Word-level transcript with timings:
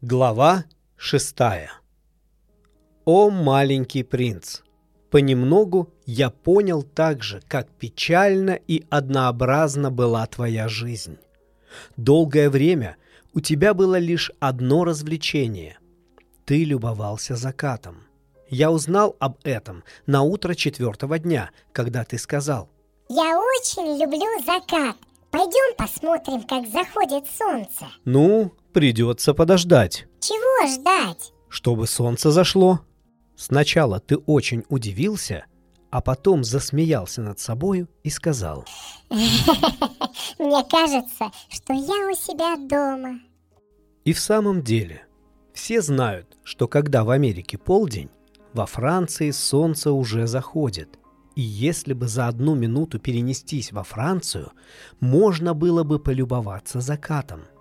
Глава 0.00 0.64
шестая 0.96 1.72
О, 3.04 3.30
маленький 3.30 4.04
принц! 4.04 4.60
Понемногу 5.10 5.92
я 6.06 6.30
понял 6.30 6.84
также, 6.84 7.42
как 7.48 7.68
печально 7.68 8.52
и 8.52 8.84
однообразна 8.90 9.90
была 9.90 10.24
твоя 10.26 10.68
жизнь. 10.68 11.18
Долгое 11.96 12.48
время 12.48 12.96
у 13.34 13.40
тебя 13.40 13.74
было 13.74 13.98
лишь 13.98 14.30
одно 14.38 14.84
развлечение. 14.84 15.78
Ты 16.44 16.62
любовался 16.62 17.34
закатом. 17.34 18.04
Я 18.48 18.70
узнал 18.70 19.16
об 19.18 19.38
этом 19.42 19.82
на 20.06 20.22
утро 20.22 20.54
четвертого 20.54 21.18
дня, 21.18 21.50
когда 21.72 22.04
ты 22.04 22.18
сказал. 22.18 22.68
Я 23.08 23.36
очень 23.36 24.00
люблю 24.00 24.46
закат. 24.46 24.96
Пойдем 25.30 25.76
посмотрим, 25.76 26.42
как 26.42 26.66
заходит 26.66 27.24
солнце. 27.30 27.86
Ну, 28.04 28.52
придется 28.72 29.34
подождать. 29.34 30.06
Чего 30.20 30.74
ждать? 30.74 31.32
Чтобы 31.48 31.86
солнце 31.86 32.30
зашло. 32.30 32.80
Сначала 33.36 34.00
ты 34.00 34.16
очень 34.16 34.64
удивился, 34.68 35.44
а 35.90 36.00
потом 36.00 36.44
засмеялся 36.44 37.22
над 37.22 37.38
собою 37.38 37.88
и 38.02 38.10
сказал. 38.10 38.64
Мне 39.10 40.64
кажется, 40.64 41.30
что 41.48 41.72
я 41.72 42.08
у 42.10 42.14
себя 42.14 42.56
дома. 42.56 43.20
И 44.04 44.12
в 44.12 44.20
самом 44.20 44.62
деле, 44.62 45.06
все 45.52 45.82
знают, 45.82 46.38
что 46.42 46.68
когда 46.68 47.04
в 47.04 47.10
Америке 47.10 47.58
полдень, 47.58 48.10
во 48.54 48.64
Франции 48.64 49.30
солнце 49.30 49.92
уже 49.92 50.26
заходит. 50.26 50.98
И 51.38 51.42
если 51.42 51.92
бы 51.92 52.08
за 52.08 52.28
одну 52.28 52.54
минуту 52.54 52.98
перенестись 52.98 53.72
во 53.72 53.84
Францию, 53.84 54.50
можно 55.00 55.54
было 55.54 55.84
бы 55.84 55.98
полюбоваться 55.98 56.80
закатом– 56.80 57.42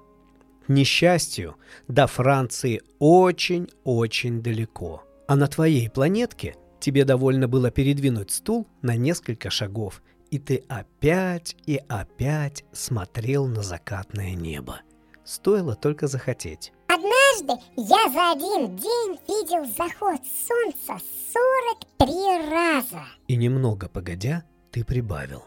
несчастью, 0.68 1.56
до 1.88 2.08
Франции 2.08 2.82
очень-очень 3.00 4.42
далеко. 4.42 5.04
А 5.28 5.36
на 5.36 5.48
твоей 5.48 5.90
планетке 5.90 6.56
тебе 6.80 7.06
довольно 7.06 7.48
было 7.48 7.72
передвинуть 7.72 8.32
стул 8.32 8.68
на 8.82 8.96
несколько 8.96 9.50
шагов, 9.50 10.02
и 10.32 10.40
ты 10.40 10.64
опять 10.68 11.56
и 11.66 11.80
опять 11.88 12.66
смотрел 12.72 13.48
на 13.48 13.64
закатное 13.64 14.34
небо. 14.34 14.82
Стоило 15.24 15.76
только 15.76 16.08
захотеть. 16.08 16.72
Однажды 17.40 17.64
я 17.76 18.10
за 18.10 18.32
один 18.32 18.76
день 18.76 19.20
видел 19.28 19.66
заход 19.78 20.22
солнца 20.48 21.04
43 21.34 22.50
раза. 22.50 23.04
И 23.28 23.36
немного 23.36 23.90
погодя, 23.90 24.44
ты 24.72 24.84
прибавил. 24.84 25.44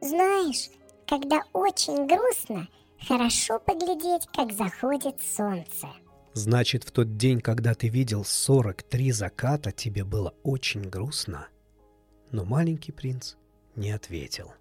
Знаешь, 0.00 0.70
когда 1.06 1.42
очень 1.52 2.06
грустно– 2.06 2.68
Хорошо 3.06 3.58
поглядеть, 3.58 4.28
как 4.32 4.52
заходит 4.52 5.20
солнце. 5.20 5.88
Значит, 6.34 6.84
в 6.84 6.92
тот 6.92 7.16
день, 7.16 7.40
когда 7.40 7.74
ты 7.74 7.88
видел 7.88 8.24
43 8.24 9.12
заката, 9.12 9.72
тебе 9.72 10.04
было 10.04 10.34
очень 10.44 10.82
грустно? 10.82 11.48
Но 12.30 12.44
маленький 12.44 12.92
принц 12.92 13.34
не 13.74 13.90
ответил. 13.90 14.52